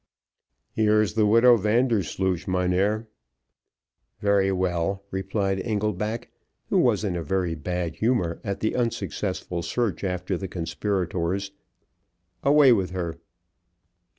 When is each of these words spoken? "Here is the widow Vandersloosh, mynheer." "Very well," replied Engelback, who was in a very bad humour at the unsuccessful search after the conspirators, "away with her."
"Here 0.71 0.99
is 0.99 1.13
the 1.13 1.27
widow 1.27 1.55
Vandersloosh, 1.57 2.47
mynheer." 2.47 3.07
"Very 4.19 4.51
well," 4.51 5.03
replied 5.11 5.59
Engelback, 5.59 6.29
who 6.71 6.79
was 6.79 7.03
in 7.03 7.15
a 7.15 7.21
very 7.21 7.53
bad 7.53 7.97
humour 7.97 8.41
at 8.43 8.61
the 8.61 8.75
unsuccessful 8.75 9.61
search 9.61 10.03
after 10.03 10.39
the 10.39 10.47
conspirators, 10.47 11.51
"away 12.41 12.73
with 12.73 12.89
her." 12.89 13.19